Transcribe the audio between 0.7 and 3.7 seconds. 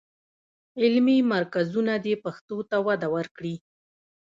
علمي مرکزونه دې پښتو ته وده ورکړي.